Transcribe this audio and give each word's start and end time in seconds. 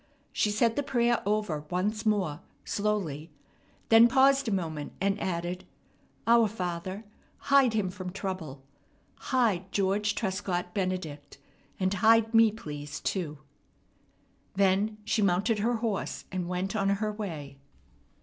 She 0.33 0.49
said 0.49 0.75
the 0.75 0.81
prayer 0.81 1.21
over 1.27 1.63
once 1.69 2.07
more, 2.07 2.39
slowly, 2.65 3.29
then 3.89 4.07
paused 4.07 4.47
a 4.47 4.51
moment, 4.51 4.93
and 4.99 5.21
added: 5.21 5.63
"Our 6.25 6.47
Father, 6.47 7.03
hide 7.37 7.73
him 7.73 7.91
from 7.91 8.11
trouble. 8.11 8.63
Hide 9.29 9.71
George 9.71 10.15
Trescott 10.15 10.73
Benedict. 10.73 11.37
And 11.79 11.93
hide 11.93 12.33
me, 12.33 12.51
please, 12.51 12.99
too." 12.99 13.43
Then 14.55 14.97
she 15.05 15.21
mounted 15.21 15.59
her 15.59 15.75
horse, 15.75 16.25
and 16.31 16.47
went 16.47 16.75
on 16.75 16.89
her 16.89 17.13
way. 17.13 17.59